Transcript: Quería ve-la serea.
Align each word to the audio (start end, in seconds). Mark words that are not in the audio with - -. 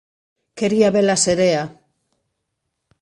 Quería 0.57 0.89
ve-la 0.95 1.17
serea. 1.25 1.63